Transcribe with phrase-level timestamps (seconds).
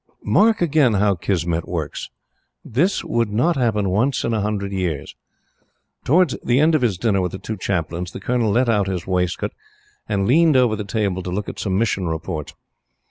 [0.25, 2.09] Mark again how Kismet works!
[2.65, 5.15] This would not happen once in a hundred years.
[6.05, 9.05] Towards the end of his dinner with the two Chaplains, the Colonel let out his
[9.05, 9.51] waistcoat
[10.09, 12.55] and leaned over the table to look at some Mission Reports.